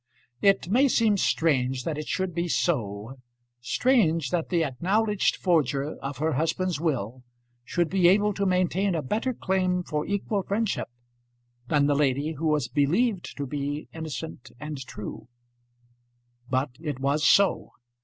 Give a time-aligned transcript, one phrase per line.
[0.41, 3.19] It may seem strange that it should be so
[3.59, 7.21] strange that the acknowledged forger of her husband's will
[7.63, 10.87] should be able to maintain a better claim for equal friendship
[11.67, 15.27] than the lady who was believed to be innocent and true!
[16.49, 17.69] But it was so.